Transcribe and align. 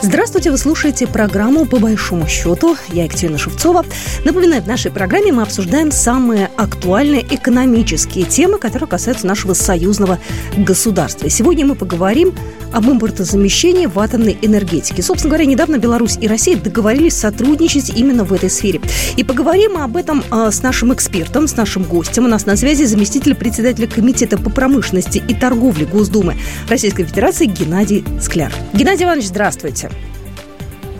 Здравствуйте, 0.00 0.52
вы 0.52 0.58
слушаете 0.58 1.08
программу 1.08 1.66
«По 1.66 1.78
большому 1.78 2.28
счету». 2.28 2.76
Я 2.90 3.04
Екатерина 3.04 3.36
Шевцова. 3.36 3.84
Напоминаю, 4.24 4.62
в 4.62 4.66
нашей 4.68 4.92
программе 4.92 5.32
мы 5.32 5.42
обсуждаем 5.42 5.90
самые 5.90 6.50
актуальные 6.56 7.22
экономические 7.22 8.24
темы, 8.24 8.58
которые 8.58 8.88
касаются 8.88 9.26
нашего 9.26 9.54
союзного 9.54 10.20
государства. 10.56 11.26
И 11.26 11.30
сегодня 11.30 11.66
мы 11.66 11.74
поговорим 11.74 12.32
об 12.72 12.88
импортозамещении 12.88 13.86
в 13.86 13.98
атомной 13.98 14.38
энергетике. 14.40 15.02
Собственно 15.02 15.30
говоря, 15.30 15.46
недавно 15.46 15.78
Беларусь 15.78 16.16
и 16.20 16.28
Россия 16.28 16.56
договорились 16.56 17.14
сотрудничать 17.14 17.90
именно 17.90 18.24
в 18.24 18.32
этой 18.32 18.50
сфере. 18.50 18.80
И 19.16 19.24
поговорим 19.24 19.74
мы 19.74 19.82
об 19.82 19.96
этом 19.96 20.22
э, 20.30 20.50
с 20.52 20.62
нашим 20.62 20.92
экспертом, 20.92 21.48
с 21.48 21.56
нашим 21.56 21.82
гостем. 21.82 22.26
У 22.26 22.28
нас 22.28 22.46
на 22.46 22.56
связи 22.56 22.84
заместитель 22.84 23.34
председателя 23.34 23.86
Комитета 23.86 24.38
по 24.38 24.50
промышленности 24.50 25.22
и 25.26 25.34
торговле 25.34 25.86
Госдумы 25.86 26.36
Российской 26.68 27.04
Федерации 27.04 27.46
Геннадий 27.46 28.04
Скляр. 28.20 28.52
Геннадий 28.74 29.04
Иванович, 29.04 29.26
здравствуйте. 29.26 29.87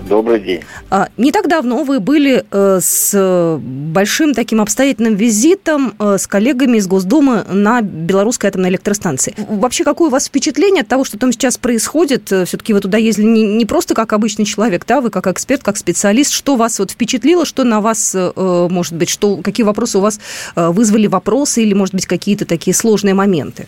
Добрый 0.09 0.41
день. 0.41 0.62
А, 0.91 1.09
не 1.19 1.33
так 1.33 1.48
давно 1.48 1.83
вы 1.83 2.01
были 2.01 2.45
э, 2.51 2.79
с 2.80 3.59
большим 3.60 4.33
таким 4.33 4.60
обстоятельным 4.60 5.15
визитом 5.15 5.92
э, 5.98 6.16
с 6.16 6.27
коллегами 6.27 6.79
из 6.79 6.87
Госдумы 6.87 7.45
на 7.45 7.82
белорусской 7.82 8.48
атомной 8.48 8.70
электростанции. 8.70 9.34
Вообще, 9.48 9.84
какое 9.84 10.09
у 10.09 10.10
вас 10.10 10.27
впечатление 10.29 10.82
от 10.82 10.88
того, 10.88 11.05
что 11.05 11.19
там 11.19 11.32
сейчас 11.32 11.59
происходит? 11.59 12.32
Э, 12.32 12.46
Все-таки 12.46 12.73
вы 12.73 12.80
туда 12.80 12.96
ездили 12.96 13.27
не 13.27 13.66
просто 13.66 13.95
как 13.95 14.12
обычный 14.15 14.46
человек, 14.46 14.87
да, 14.87 15.02
вы 15.02 15.10
как 15.10 15.27
эксперт, 15.27 15.62
как 15.62 15.77
специалист. 15.77 16.32
Что 16.32 16.57
вас 16.57 16.79
вот 16.79 16.91
впечатлило, 16.91 17.45
что 17.45 17.65
на 17.65 17.80
вас, 17.80 18.16
может 18.37 18.95
быть, 18.95 19.10
что, 19.10 19.37
какие 19.38 19.65
вопросы 19.65 19.98
у 19.98 20.01
вас 20.01 20.20
вызвали 20.57 21.07
вопросы 21.07 21.62
или, 21.62 21.74
может 21.74 21.95
быть, 21.95 22.07
какие-то 22.07 22.46
такие 22.46 22.74
сложные 22.74 23.15
моменты? 23.15 23.66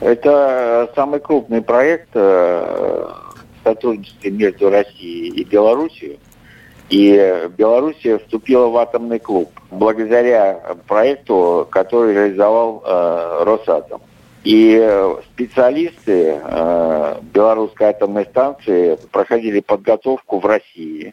Это 0.00 0.90
самый 0.94 1.20
крупный 1.20 1.62
проект 1.62 2.14
сотрудничестве 3.66 4.30
между 4.30 4.70
Россией 4.70 5.28
и 5.28 5.44
Белоруссией. 5.44 6.18
И 6.88 7.48
Белоруссия 7.56 8.18
вступила 8.18 8.68
в 8.68 8.76
атомный 8.76 9.18
клуб 9.18 9.50
благодаря 9.70 10.76
проекту, 10.86 11.66
который 11.70 12.14
реализовал 12.14 12.82
э, 12.84 13.44
Росатом. 13.44 14.00
И 14.44 15.20
специалисты 15.32 16.40
э, 16.40 17.16
белорусской 17.34 17.88
атомной 17.88 18.26
станции 18.26 18.96
проходили 19.10 19.58
подготовку 19.58 20.38
в 20.38 20.46
России. 20.46 21.12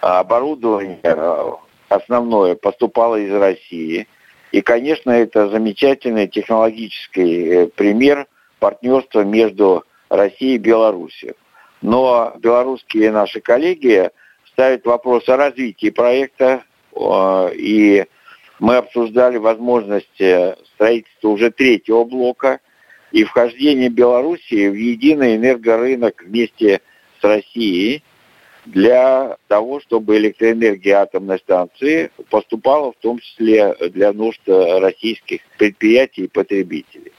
Оборудование 0.00 0.98
э, 1.02 1.50
основное 1.90 2.54
поступало 2.54 3.16
из 3.16 3.30
России. 3.34 4.08
И, 4.52 4.62
конечно, 4.62 5.10
это 5.10 5.50
замечательный 5.50 6.28
технологический 6.28 7.48
э, 7.48 7.66
пример 7.66 8.26
партнерства 8.58 9.22
между 9.22 9.84
Россией 10.08 10.54
и 10.54 10.58
Белоруссией. 10.58 11.34
Но 11.82 12.32
белорусские 12.38 13.10
наши 13.10 13.40
коллеги 13.40 14.10
ставят 14.52 14.86
вопрос 14.86 15.28
о 15.28 15.36
развитии 15.36 15.90
проекта, 15.90 16.62
и 17.52 18.04
мы 18.60 18.76
обсуждали 18.76 19.36
возможность 19.38 20.22
строительства 20.74 21.28
уже 21.28 21.50
третьего 21.50 22.04
блока 22.04 22.60
и 23.10 23.24
вхождение 23.24 23.88
Белоруссии 23.88 24.68
в 24.68 24.74
единый 24.74 25.36
энергорынок 25.36 26.22
вместе 26.22 26.80
с 27.20 27.24
Россией 27.24 28.04
для 28.64 29.36
того, 29.48 29.80
чтобы 29.80 30.18
электроэнергия 30.18 31.00
атомной 31.00 31.40
станции 31.40 32.12
поступала 32.30 32.92
в 32.92 32.96
том 32.96 33.18
числе 33.18 33.74
для 33.90 34.12
нужд 34.12 34.40
российских 34.46 35.40
предприятий 35.58 36.24
и 36.24 36.28
потребителей. 36.28 37.12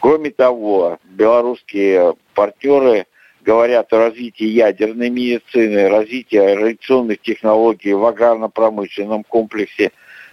Кроме 0.00 0.30
того, 0.30 0.98
белорусские 1.04 2.14
партнеры 2.32 3.04
говорят 3.40 3.92
о 3.92 3.98
развитии 3.98 4.46
ядерной 4.46 5.10
медицины, 5.10 5.88
развитии 5.88 6.36
радиационных 6.36 7.20
технологий 7.20 7.92
в 7.92 8.04
аграрно-промышленном 8.04 9.24
комплексе. 9.24 9.92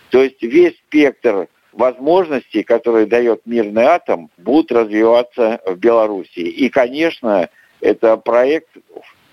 То 0.10 0.24
есть 0.24 0.42
весь 0.42 0.76
спектр 0.88 1.48
возможностей, 1.74 2.64
которые 2.64 3.06
дает 3.06 3.46
мирный 3.46 3.84
атом, 3.84 4.30
будут 4.38 4.72
развиваться 4.72 5.60
в 5.66 5.76
Беларуси. 5.76 6.40
И, 6.40 6.70
конечно, 6.70 7.50
это 7.82 8.18
проект, 8.18 8.70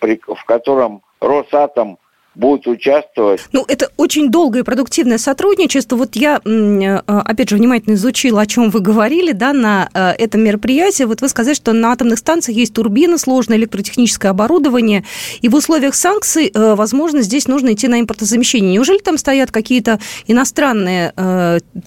в 0.00 0.44
котором 0.44 1.03
Росатом 1.20 1.99
будут 2.34 2.67
участвовать. 2.67 3.41
Ну, 3.53 3.65
это 3.69 3.89
очень 3.97 4.31
долгое 4.31 4.61
и 4.61 4.62
продуктивное 4.62 5.19
сотрудничество. 5.19 5.97
Вот 5.97 6.17
я, 6.17 6.41
э, 6.45 6.97
опять 7.06 7.50
же, 7.50 7.56
внимательно 7.56 7.95
изучила, 7.95 8.43
о 8.43 8.47
чем 8.47 8.71
вы 8.71 8.81
говорили, 8.81 9.33
да, 9.33 9.53
на 9.53 9.89
э, 9.95 10.11
этом 10.19 10.43
мероприятии. 10.43 11.05
Вот 11.05 11.21
вы 11.21 11.28
сказали, 11.28 11.55
что 11.55 11.73
на 11.73 11.93
атомных 11.93 12.19
станциях 12.19 12.56
есть 12.56 12.75
турбины, 12.75 13.19
сложное 13.19 13.56
электротехническое 13.59 14.31
оборудование, 14.31 15.05
и 15.41 15.49
в 15.49 15.55
условиях 15.55 15.94
санкций, 15.94 16.50
э, 16.53 16.75
возможно, 16.75 17.23
здесь 17.23 17.47
нужно 17.49 17.73
идти 17.73 17.89
на 17.89 18.00
импортозамещение. 18.00 18.73
Неужели 18.73 18.99
там 18.99 19.19
стоят 19.19 19.50
какие-то 19.50 20.00
иностранные 20.27 21.12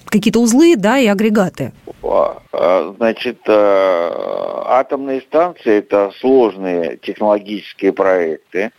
какие-то 0.06 0.40
узлы, 0.40 0.76
да, 0.76 0.98
и 0.98 1.06
агрегаты? 1.06 1.72
Значит, 2.52 3.38
атомные 3.48 5.20
станции– 5.22 5.78
это 5.78 6.12
сложные 6.20 6.96
технологические 6.98 7.92
проекты, 7.92 8.70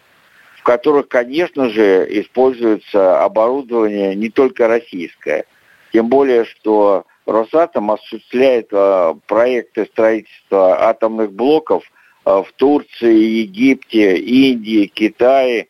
которых, 0.70 1.08
конечно 1.08 1.72
же, 1.72 2.06
используется 2.12 3.24
оборудование 3.24 4.14
не 4.14 4.30
только 4.30 4.68
российское. 4.68 5.46
Тем 5.92 6.10
более, 6.10 6.46
что 6.46 7.06
Росатом 7.26 7.90
осуществляет 7.90 8.68
э, 8.72 9.16
проекты 9.26 9.86
строительства 9.86 10.88
атомных 10.88 11.32
блоков 11.32 11.84
э, 12.24 12.30
в 12.30 12.54
Турции, 12.58 13.42
Египте, 13.42 14.18
Индии, 14.18 14.86
Китае. 14.86 15.70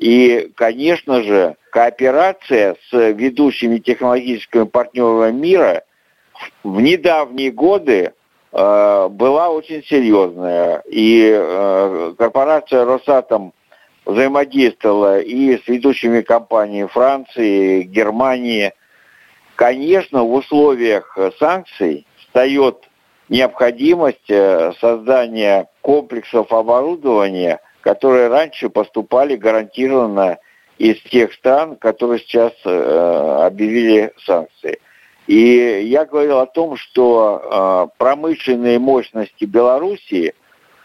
И, 0.00 0.50
конечно 0.56 1.22
же, 1.22 1.54
кооперация 1.70 2.74
с 2.90 3.12
ведущими 3.12 3.78
технологическими 3.78 4.64
партнерами 4.64 5.30
мира 5.30 5.84
в 6.64 6.80
недавние 6.80 7.52
годы 7.52 8.14
э, 8.50 9.08
была 9.12 9.50
очень 9.50 9.84
серьезная. 9.84 10.82
И 10.90 12.14
корпорация 12.18 12.84
Росатом 12.84 13.52
взаимодействовала 14.04 15.20
и 15.20 15.58
с 15.58 15.66
ведущими 15.68 16.20
компаниями 16.20 16.88
Франции, 16.88 17.82
Германии. 17.82 18.72
Конечно, 19.56 20.24
в 20.24 20.32
условиях 20.32 21.16
санкций 21.38 22.06
встает 22.18 22.88
необходимость 23.30 24.28
э, 24.28 24.72
создания 24.80 25.68
комплексов 25.80 26.52
оборудования, 26.52 27.60
которые 27.80 28.28
раньше 28.28 28.68
поступали 28.68 29.36
гарантированно 29.36 30.38
из 30.78 31.00
тех 31.02 31.32
стран, 31.32 31.76
которые 31.76 32.18
сейчас 32.20 32.52
э, 32.64 33.44
объявили 33.46 34.12
санкции. 34.24 34.80
И 35.26 35.82
я 35.84 36.04
говорил 36.04 36.40
о 36.40 36.46
том, 36.46 36.76
что 36.76 37.88
э, 37.92 37.98
промышленные 37.98 38.78
мощности 38.78 39.44
Белоруссии 39.44 40.34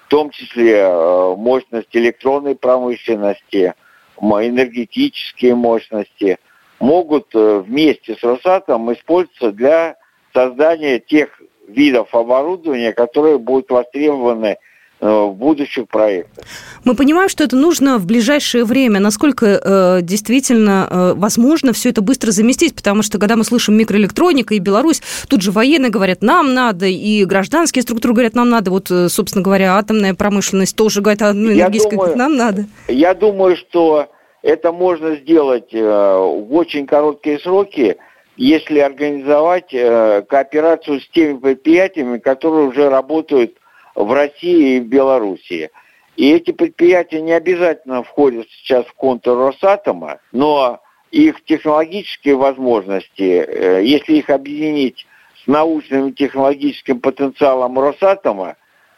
в 0.06 0.08
том 0.08 0.30
числе 0.30 0.82
э, 0.82 1.36
мощность 1.36 1.90
электронной 1.94 2.56
промышленности, 2.56 3.74
энергетические 4.22 5.56
мощности, 5.56 6.38
могут 6.80 7.34
э, 7.34 7.64
вместе 7.66 8.16
с 8.16 8.24
Росатом 8.24 8.94
использоваться 8.94 9.52
для 9.52 9.96
создания 10.32 11.00
тех 11.00 11.42
видов 11.68 12.14
оборудования, 12.14 12.94
которые 12.94 13.40
будут 13.40 13.72
востребованы 13.72 14.58
в 15.06 15.34
будущих 15.34 15.88
проектах. 15.88 16.46
Мы 16.84 16.96
понимаем, 16.96 17.30
что 17.30 17.44
это 17.44 17.56
нужно 17.56 17.98
в 17.98 18.06
ближайшее 18.06 18.64
время. 18.64 19.00
Насколько 19.00 19.60
э, 19.64 20.00
действительно 20.02 20.88
э, 20.90 21.14
возможно 21.16 21.74
все 21.74 21.90
это 21.90 22.02
быстро 22.02 22.32
заместить? 22.32 22.76
Потому 22.76 23.02
что, 23.02 23.20
когда 23.20 23.36
мы 23.36 23.44
слышим 23.44 23.76
микроэлектроника 23.76 24.54
и 24.54 24.60
Беларусь, 24.60 25.02
тут 25.28 25.42
же 25.42 25.52
военные 25.52 25.90
говорят, 25.90 26.22
нам 26.22 26.54
надо, 26.54 26.86
и 26.86 27.25
гражданские 27.25 27.81
структуры 27.81 28.13
говорят, 28.13 28.36
нам 28.36 28.50
надо. 28.50 28.72
Вот, 28.72 28.92
э, 28.92 29.10
собственно 29.10 29.44
говоря, 29.44 29.78
атомная 29.78 30.13
промышленность 30.13 30.75
тоже 30.75 31.02
говорит, 31.02 31.22
а 31.22 31.31
энергетика 31.31 31.96
говорит, 31.96 32.16
нам 32.16 32.36
надо. 32.36 32.66
Я 32.88 33.13
думаю, 33.13 33.58
что 33.58 34.10
это 34.46 34.72
можно 34.72 35.16
сделать 35.16 35.74
э, 35.74 35.81
в 35.81 36.54
очень 36.54 36.86
короткие 36.86 37.40
сроки, 37.40 37.98
если 38.38 38.80
организовать 38.80 39.74
э, 39.74 40.24
кооперацию 40.28 41.01
с 41.01 41.08
теми 41.10 41.38
предприятиями, 41.40 42.19
которые 42.19 42.68
уже 42.68 42.90
работают 42.90 43.58
в 43.95 44.12
России 44.12 44.77
и 44.77 44.80
в 44.80 44.88
Белоруссии. 44.88 45.71
И 46.15 46.31
эти 46.31 46.51
предприятия 46.51 47.21
не 47.21 47.33
обязательно 47.33 48.03
входят 48.03 48.47
сейчас 48.50 48.86
в 48.86 48.94
контур 48.94 49.38
Росатома, 49.38 50.19
но 50.31 50.80
их 51.12 51.44
технологические 51.45 52.36
возможности, 52.36 53.45
э, 53.47 53.83
если 53.83 54.15
их 54.15 54.30
объединить 54.30 55.07
с 55.44 55.47
научным 55.47 56.09
и 56.09 56.13
технологическим 56.13 57.00
потенциалом 57.00 57.80
Росатома, 57.80 58.56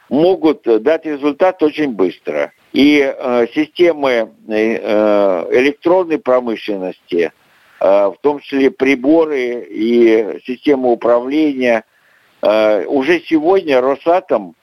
могут 0.08 0.62
дать 0.62 1.06
результат 1.06 1.62
очень 1.62 1.92
быстро. 1.92 2.52
И 2.72 3.00
э, 3.00 3.46
системы 3.54 4.30
э, 4.48 5.46
электронной 5.60 6.18
промышленности, 6.18 7.32
в 7.80 8.16
том 8.22 8.40
числе 8.40 8.72
приборы 8.72 9.64
и 9.70 10.40
систему 10.44 10.90
управления. 10.90 11.84
Уже 12.42 13.20
сегодня 13.20 13.80
Росатом, 13.80 14.56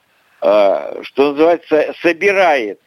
что 0.45 1.31
называется, 1.31 1.93
собирает 2.01 2.79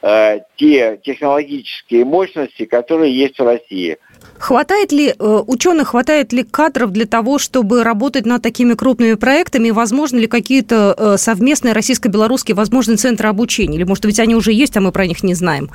те 0.00 1.00
технологические 1.02 2.04
мощности, 2.04 2.66
которые 2.66 3.16
есть 3.16 3.38
в 3.38 3.44
России– 3.44 3.96
Хватает 4.38 4.92
ли 4.92 5.08
э, 5.08 5.42
ученых, 5.46 5.88
хватает 5.88 6.32
ли 6.32 6.44
кадров 6.44 6.92
для 6.92 7.06
того, 7.06 7.38
чтобы 7.38 7.82
работать 7.82 8.24
над 8.24 8.40
такими 8.40 8.74
крупными 8.74 9.14
проектами? 9.14 9.70
Возможно 9.70 10.18
ли 10.18 10.28
какие-то 10.28 10.94
э, 10.96 11.16
совместные 11.16 11.74
российско-белорусские 11.74 12.54
возможные 12.54 12.96
центры 12.96 13.28
обучения? 13.28 13.76
Или, 13.76 13.84
может 13.84 14.04
быть, 14.04 14.20
они 14.20 14.36
уже 14.36 14.52
есть, 14.52 14.76
а 14.76 14.80
мы 14.80 14.92
про 14.92 15.06
них 15.06 15.24
не 15.24 15.34
знаем? 15.34 15.70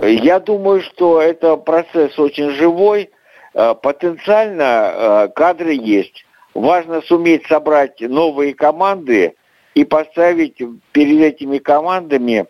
Я 0.00 0.40
думаю, 0.40 0.82
что 0.82 1.22
это 1.22 1.56
процесс 1.56 2.18
очень 2.18 2.50
живой. 2.50 3.10
Э, 3.54 3.74
потенциально 3.74 5.30
кадры 5.34 5.72
есть. 5.72 6.26
Важно 6.52 7.00
суметь 7.02 7.46
собрать 7.46 8.00
новые 8.00 8.54
команды 8.54 9.34
и 9.76 9.84
поставить 9.84 10.60
перед 10.92 11.20
этими 11.20 11.58
командами 11.58 12.46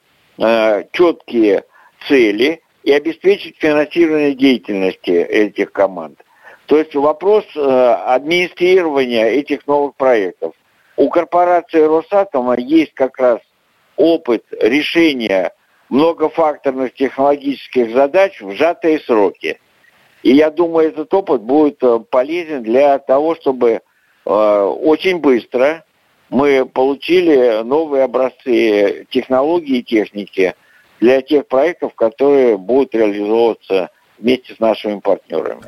четкие 0.92 1.64
цели– 2.08 2.62
и 2.86 2.92
обеспечить 2.92 3.56
финансирование 3.58 4.32
деятельности 4.32 5.10
этих 5.10 5.72
команд. 5.72 6.20
То 6.66 6.78
есть 6.78 6.94
вопрос 6.94 7.44
э, 7.56 7.60
администрирования 7.60 9.26
этих 9.26 9.66
новых 9.66 9.96
проектов. 9.96 10.54
У 10.96 11.10
корпорации 11.10 11.80
Росатома 11.80 12.56
есть 12.56 12.94
как 12.94 13.18
раз 13.18 13.40
опыт 13.96 14.44
решения 14.60 15.52
многофакторных 15.88 16.94
технологических 16.94 17.92
задач 17.92 18.40
в 18.40 18.52
сжатые 18.52 19.00
сроки. 19.00 19.58
И 20.22 20.32
я 20.32 20.50
думаю, 20.50 20.90
этот 20.90 21.12
опыт 21.12 21.42
будет 21.42 21.82
э, 21.82 21.98
полезен 22.08 22.62
для 22.62 23.00
того, 23.00 23.34
чтобы 23.34 23.80
э, 24.24 24.30
очень 24.30 25.18
быстро 25.18 25.84
мы 26.30 26.66
получили 26.66 27.62
новые 27.62 28.04
образцы 28.04 29.06
технологии 29.10 29.78
и 29.78 29.84
техники– 29.84 30.54
для 31.00 31.22
тех 31.22 31.46
проектов, 31.46 31.94
которые 31.94 32.56
будут 32.56 32.94
реализовываться 32.94 33.90
вместе 34.18 34.54
с 34.54 34.60
нашими 34.60 34.98
партнерами. 34.98 35.60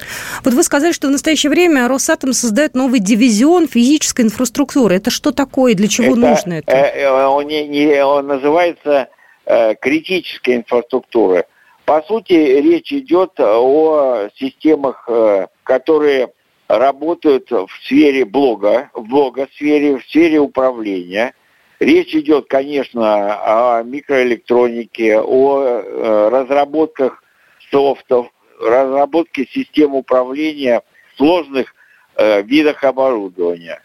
Вот 0.43 0.55
вы 0.55 0.63
сказали, 0.63 0.93
что 0.93 1.09
в 1.09 1.11
настоящее 1.11 1.51
время 1.51 1.87
Росатом 1.87 2.33
создает 2.33 2.75
новый 2.75 3.01
дивизион 3.01 3.69
физической 3.69 4.23
инфраструктуры. 4.23 4.97
Это 4.97 5.11
что 5.11 5.33
такое? 5.33 5.75
Для 5.75 5.89
чего 5.89 6.13
это, 6.13 6.17
нужно 6.17 6.53
это? 6.55 6.73
Э, 6.73 6.93
э, 6.95 7.27
он, 7.27 7.47
не, 7.47 7.69
не, 7.69 8.03
он 8.03 8.27
называется 8.27 9.09
э, 9.45 9.75
критическая 9.75 10.57
инфраструктура. 10.57 11.45
По 11.85 12.03
сути, 12.03 12.33
речь 12.33 12.93
идет 12.93 13.39
о 13.39 14.29
системах, 14.35 15.05
э, 15.09 15.49
которые 15.63 16.31
работают 16.69 17.51
в 17.51 17.69
сфере 17.83 18.25
блога, 18.25 18.91
в 18.95 19.09
блогосфере, 19.09 19.99
в 19.99 20.05
сфере 20.05 20.39
управления– 20.39 21.35
Речь 21.81 22.15
идет, 22.15 22.49
конечно, 22.49 23.77
о 23.79 23.83
микроэлектронике, 23.85 25.21
о 25.21 25.61
э, 25.63 26.29
разработках 26.29 27.23
софтов, 27.71 28.27
разработке 28.61 29.47
систем 29.47 29.95
управления 29.95 30.83
сложных 31.17 31.73
э, 32.17 32.43
видах 32.43 32.83
оборудования. 32.83 33.81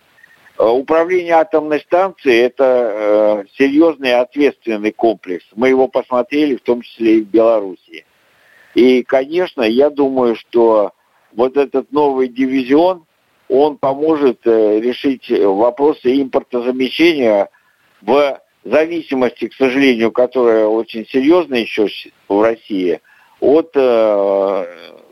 Э, 0.58 0.66
управление 0.66 1.36
атомной 1.36 1.82
станцией– 1.82 2.40
это 2.42 3.46
серьезный 3.60 4.16
ответственный 4.16 4.92
комплекс. 4.92 5.46
Мы 5.56 5.70
его 5.70 5.88
посмотрели, 5.88 6.56
в 6.56 6.62
том 6.62 6.82
числе 6.82 7.18
и 7.18 7.22
в 7.22 7.28
Беларуси. 7.28 8.06
И, 8.74 9.04
конечно, 9.04 9.62
я 9.62 9.92
думаю, 9.92 10.36
что 10.36 10.94
вот 11.36 11.58
этот 11.58 11.92
новый 11.92 12.28
дивизион, 12.28 13.06
он 13.50 13.78
поможет 13.78 14.46
решить 14.46 15.30
вопросы 15.30 16.22
импортозамещения 16.22 17.50
в 18.02 18.40
зависимости, 18.64 19.48
к 19.48 19.54
сожалению, 19.54 20.12
которая 20.12 20.66
очень 20.66 21.06
серьезная 21.08 21.60
еще 21.62 21.88
в 22.28 22.42
России, 22.42 23.02
от 23.40 23.72
э, 23.76 24.66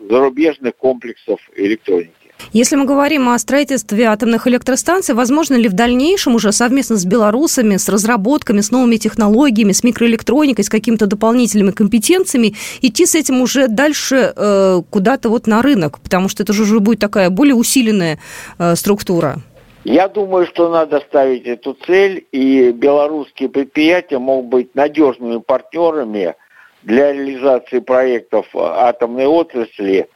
зарубежных 0.09 0.75
комплексов 0.77 1.39
электроники. 1.55 2.20
Если 2.53 2.75
мы 2.75 2.85
говорим 2.85 3.29
о 3.29 3.37
строительстве 3.39 4.05
атомных 4.05 4.47
электростанций, 4.47 5.15
возможно 5.15 5.55
ли 5.55 5.69
в 5.69 5.73
дальнейшем 5.73 6.35
уже 6.35 6.51
совместно 6.51 6.97
с 6.97 7.05
белорусами, 7.05 7.77
с 7.77 7.87
разработками, 7.89 8.61
с 8.61 8.71
новыми 8.71 8.97
технологиями, 8.97 9.71
с 9.71 9.83
микроэлектроникой, 9.83 10.63
с 10.63 10.69
какими-то 10.69 11.07
дополнительными 11.07 11.71
компетенциями 11.71 12.55
идти 12.81 13.05
с 13.05 13.15
этим 13.15 13.41
уже 13.41 13.67
дальше 13.67 14.33
э, 14.35 14.81
куда-то 14.89 15.29
вот 15.29 15.47
на 15.47 15.61
рынок? 15.61 15.99
Потому 15.99 16.29
что 16.29 16.43
это 16.43 16.53
же 16.53 16.63
уже 16.63 16.79
будет 16.79 16.99
такая 16.99 17.29
более 17.29 17.55
усиленная 17.55 18.19
э, 18.59 18.75
структура. 18.75 19.37
Я 19.83 20.07
думаю, 20.07 20.45
что 20.45 20.69
надо 20.69 20.99
ставить 20.99 21.45
эту 21.47 21.73
цель, 21.73 22.25
и 22.31 22.71
белорусские 22.71 23.49
предприятия 23.49 24.19
могут 24.19 24.45
быть 24.45 24.75
надежными 24.75 25.39
партнерами 25.39 26.35
для 26.83 27.13
реализации 27.13 27.79
проектов 27.79 28.47
атомной 28.53 29.25
отрасли 29.25 30.07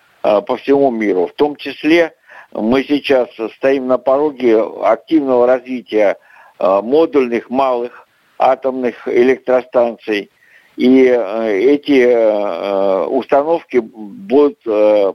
по 0.42 0.58
всему 0.58 0.90
миру. 0.92 1.28
В 1.28 1.34
том 1.34 1.56
числе 1.56 2.14
мы 2.52 2.84
сейчас 2.84 3.30
стоим 3.58 3.88
на 3.88 3.98
пороге 3.98 4.60
активного 4.84 5.46
развития 5.46 6.18
а, 6.58 6.82
модульных 6.82 7.50
малых 7.50 8.08
атомных 8.40 9.08
электростанций. 9.08 10.32
И 10.78 11.08
а, 11.10 11.46
эти 11.46 13.08
установки 13.08 13.78
будут 13.78 14.60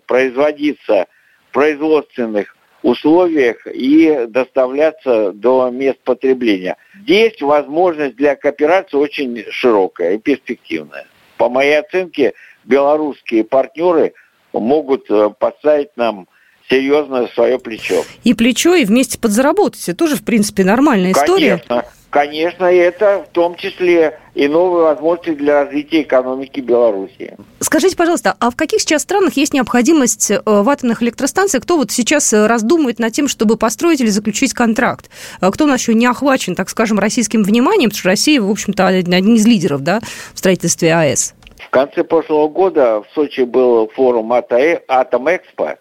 производиться 0.06 1.06
в 1.48 1.52
производственных 1.52 2.56
условиях 2.82 3.66
и 3.66 4.26
доставляться 4.28 5.32
до 5.32 5.70
мест 5.70 5.98
потребления. 6.00 6.76
Здесь 7.02 7.40
возможность 7.40 8.16
для 8.16 8.36
кооперации 8.36 8.96
очень 8.96 9.44
широкая 9.50 10.14
и 10.14 10.18
перспективная. 10.18 11.06
По 11.36 11.48
моей 11.48 11.78
оценке, 11.78 12.32
белорусские 12.64 13.44
партнеры 13.44 14.14
могут 14.52 15.10
э, 15.10 15.30
поставить 15.38 15.96
нам 15.96 16.26
серьезно 16.68 17.28
свое 17.34 17.58
плечо. 17.58 18.04
И 18.24 18.34
плечо, 18.34 18.74
и 18.74 18.84
вместе 18.84 19.18
подзаработать. 19.18 19.88
Это 19.88 19.98
тоже, 19.98 20.16
в 20.16 20.24
принципе, 20.24 20.64
нормальная 20.64 21.12
история. 21.12 21.62
Конечно. 21.68 21.84
Конечно, 22.10 22.64
это 22.64 23.24
в 23.24 23.32
том 23.32 23.54
числе 23.54 24.18
и 24.34 24.48
новые 24.48 24.82
возможности 24.82 25.32
для 25.32 25.62
развития 25.62 26.02
экономики 26.02 26.58
Беларуси. 26.58 27.36
Скажите, 27.60 27.96
пожалуйста, 27.96 28.34
а 28.40 28.50
в 28.50 28.56
каких 28.56 28.80
сейчас 28.80 29.02
странах 29.02 29.36
есть 29.36 29.54
необходимость 29.54 30.32
э, 30.32 30.40
в 30.44 30.68
атомных 30.68 31.04
электростанциях? 31.04 31.62
Кто 31.62 31.76
вот 31.76 31.92
сейчас 31.92 32.32
э, 32.32 32.48
раздумывает 32.48 32.98
над 32.98 33.12
тем, 33.12 33.28
чтобы 33.28 33.56
построить 33.56 34.00
или 34.00 34.08
заключить 34.08 34.54
контракт? 34.54 35.08
Кто 35.40 35.64
у 35.64 35.68
нас 35.68 35.80
еще 35.80 35.94
не 35.94 36.06
охвачен, 36.06 36.56
так 36.56 36.68
скажем, 36.68 36.98
российским 36.98 37.44
вниманием? 37.44 37.90
Потому 37.90 38.00
что 38.00 38.08
Россия, 38.08 38.40
в 38.40 38.50
общем-то, 38.50 38.88
один 38.88 39.34
из 39.36 39.46
лидеров 39.46 39.82
да, 39.82 40.00
в 40.34 40.38
строительстве 40.38 40.92
АЭС. 40.92 41.34
В 41.70 41.72
конце 41.72 42.02
прошлого 42.02 42.48
года 42.48 43.00
в 43.00 43.14
Сочи 43.14 43.42
был 43.42 43.86
форум 43.94 44.32
Атом 44.32 45.28
Экспо, 45.28 45.78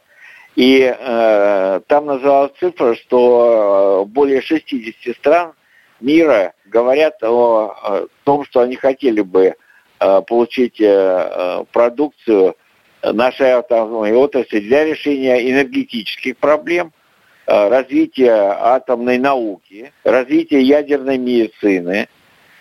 и 0.55 0.81
э, 0.95 1.79
там 1.87 2.05
называлась 2.05 2.51
цифра, 2.59 2.93
что 2.93 4.03
э, 4.05 4.07
более 4.07 4.43
60 4.43 5.15
стран 5.15 5.53
мира 5.99 6.53
говорят 6.67 7.23
о, 7.23 7.73
о 7.83 8.07
том, 8.23 8.45
что 8.45 8.59
они 8.59 8.75
хотели 8.75 9.21
бы 9.21 9.55
э, 9.99 10.21
получить 10.27 10.79
э, 10.79 10.85
э 10.85 11.63
продукцию 11.71 12.55
нашей 13.01 13.49
атомной 13.49 14.13
отрасли 14.13 14.59
для 14.59 14.85
решения 14.85 15.49
энергетических 15.49 16.37
проблем, 16.37 16.93
э, 17.47 17.67
развития 17.67 18.55
атомной 18.59 19.17
науки, 19.17 19.91
развития 20.03 20.61
ядерной 20.61 21.17
медицины. 21.17 22.09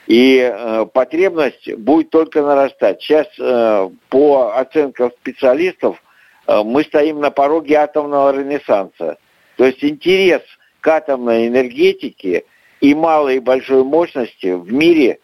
И 0.09 0.39
э, 0.39 0.87
потребность 0.93 1.73
будет 1.77 2.11
только 2.11 2.43
нарастать. 2.43 3.01
Сейчас 3.01 3.29
э, 3.39 3.89
по 4.09 4.57
оценкам 4.57 5.13
специалистов 5.21 6.03
э, 6.47 6.63
мы 6.65 6.83
стоим 6.83 7.21
на 7.21 7.31
пороге 7.31 7.77
атомного 7.77 8.37
ренессанса. 8.37 9.19
То 9.57 9.65
есть 9.65 9.85
интерес 9.85 10.43
к 10.81 10.89
атомной 10.89 11.47
энергетике– 11.47 12.45
и 12.81 12.95
малой 12.95 13.37
и 13.37 13.41
большой 13.41 13.85
мощности 13.85 14.53
в 14.53 14.73
мире 14.73 15.19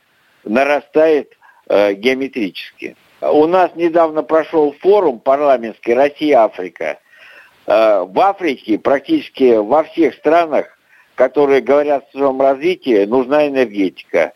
нарастает 0.45 1.37
э, 1.69 1.95
геометрически. 1.95 2.97
У 3.21 3.47
нас 3.47 3.71
недавно 3.75 4.23
прошел 4.23 4.75
форум 4.81 5.21
парламентский 5.21 5.95
Россия-Африка. 5.95 6.99
Э, 7.67 8.05
в 8.07 8.19
Африке 8.21 8.79
практически 8.79 9.57
во 9.57 9.85
всех 9.85 10.14
странах, 10.14 10.79
которые 11.14 11.61
говорят 11.61 12.07
о 12.09 12.19
своем 12.19 12.41
развитии, 12.41 13.05
нужна 13.05 13.47
энергетика. 13.47 14.33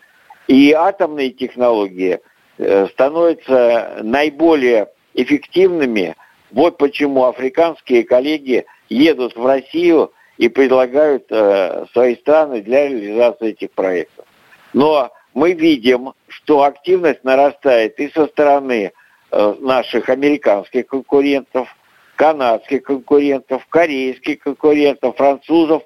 И 0.48 0.72
атомные 0.72 1.30
технологии 1.30 2.20
э, 2.56 2.86
становятся 2.88 3.98
наиболее 4.02 4.88
эффективными. 5.12 6.16
Вот 6.50 6.78
почему 6.78 7.26
африканские 7.26 8.02
коллеги 8.02 8.64
едут 8.88 9.36
в 9.36 9.46
Россию 9.46 10.12
и 10.38 10.48
предлагают 10.48 11.26
э, 11.30 11.84
свои 11.92 12.16
страны 12.16 12.62
для 12.62 12.88
реализации 12.88 13.50
этих 13.50 13.72
проектов. 13.72 14.24
Но 14.72 15.10
мы 15.34 15.52
видим, 15.52 16.14
что 16.28 16.62
активность 16.62 17.24
нарастает 17.24 18.00
и 18.00 18.08
со 18.08 18.26
стороны 18.28 18.92
э, 19.30 19.54
наших 19.60 20.08
американских 20.08 20.86
конкурентов, 20.86 21.68
канадских 22.16 22.84
конкурентов, 22.84 23.66
корейских 23.68 24.38
конкурентов, 24.38 25.14
французов. 25.16 25.82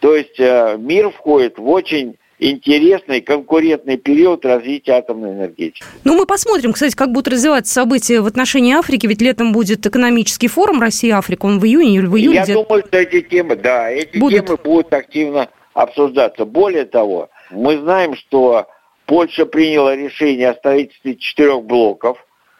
То 0.00 0.16
есть 0.16 0.36
мир 0.40 1.10
входит 1.10 1.58
в 1.58 1.68
очень 1.68 2.18
интересный 2.50 3.20
конкурентный 3.20 3.96
период 3.96 4.44
развития 4.44 4.92
атомной 4.92 5.30
энергетики. 5.30 5.84
Ну, 6.04 6.16
мы 6.16 6.26
посмотрим, 6.26 6.72
кстати, 6.72 6.94
как 6.94 7.12
будут 7.12 7.28
развиваться 7.28 7.72
события 7.72 8.20
в 8.20 8.26
отношении 8.26 8.74
Африки, 8.74 9.06
ведь 9.06 9.22
летом 9.22 9.52
будет 9.52 9.86
экономический 9.86 10.48
форум 10.48 10.80
Россия-Африка, 10.80 11.46
он 11.46 11.58
в 11.58 11.64
июне 11.64 11.96
или 11.96 12.06
в 12.06 12.16
июле? 12.16 12.36
Я 12.36 12.44
где... 12.44 12.54
думаю, 12.54 12.84
что 12.86 12.98
эти 12.98 13.20
темы, 13.20 13.56
да, 13.56 13.90
эти 13.90 14.18
будут. 14.18 14.46
темы 14.46 14.58
будут 14.62 14.92
активно 14.92 15.48
обсуждаться. 15.74 16.44
Более 16.44 16.84
того, 16.84 17.28
мы 17.50 17.78
знаем, 17.78 18.16
что 18.16 18.66
Польша 19.06 19.46
приняла 19.46 19.94
решение 19.94 20.50
о 20.50 20.54
строительстве 20.54 21.16
четырех 21.16 21.62
блоков 21.62 22.18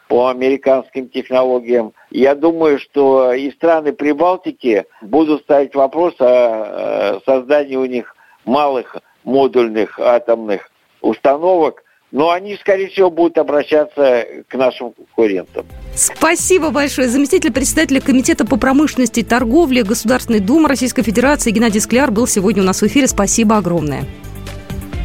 по 0.08 0.28
американским 0.28 1.08
технологиям. 1.08 1.92
Я 2.10 2.34
думаю, 2.34 2.78
что 2.78 3.32
и 3.32 3.50
страны 3.52 3.92
Прибалтики 3.92 4.84
будут 5.00 5.42
ставить 5.42 5.74
вопрос 5.74 6.14
о 6.18 7.20
создании 7.24 7.76
у 7.76 7.86
них 7.86 8.14
малых 8.44 8.96
модульных 9.24 9.98
атомных 9.98 10.70
установок, 11.00 11.82
но 12.10 12.30
они, 12.30 12.56
скорее 12.56 12.88
всего, 12.88 13.10
будут 13.10 13.38
обращаться 13.38 14.26
к 14.46 14.54
нашим 14.54 14.92
конкурентам. 14.92 15.64
Спасибо 15.94 16.70
большое. 16.70 17.08
Заместитель 17.08 17.52
председателя 17.52 18.00
Комитета 18.00 18.44
по 18.44 18.56
промышленности 18.56 19.20
и 19.20 19.22
торговле 19.22 19.82
Государственной 19.82 20.40
Думы 20.40 20.68
Российской 20.68 21.02
Федерации 21.02 21.50
Геннадий 21.50 21.80
Скляр 21.80 22.10
был 22.10 22.26
сегодня 22.26 22.62
у 22.62 22.66
нас 22.66 22.82
в 22.82 22.86
эфире. 22.86 23.08
Спасибо 23.08 23.56
огромное. 23.56 24.04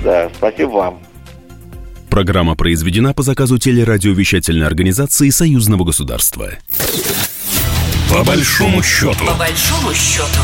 Да, 0.03 0.29
спасибо 0.35 0.69
вам. 0.69 0.99
Программа 2.09 2.55
произведена 2.55 3.13
по 3.13 3.23
заказу 3.23 3.57
телерадиовещательной 3.57 4.65
организации 4.65 5.29
Союзного 5.29 5.85
государства. 5.85 6.49
По 8.11 8.23
большому 8.23 8.81
счету. 8.81 9.25
По 9.25 9.33
большому 9.33 9.93
счету. 9.93 10.41